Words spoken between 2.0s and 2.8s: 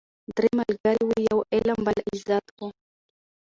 عزت وو